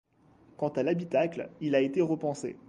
[0.57, 2.55] Quant à l'habitacle, il a été repensé.